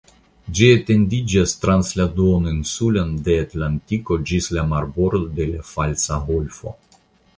Ĝi 0.59 0.67
etendiĝas 0.75 1.51
trans 1.65 1.91
la 1.99 2.07
duoninsulon 2.15 3.13
de 3.27 3.35
Atlantiko 3.43 4.17
ĝis 4.31 4.49
la 4.59 4.67
marbordoj 4.75 5.33
de 5.41 5.47
Falsa 5.75 6.23
Golfo. 6.33 6.75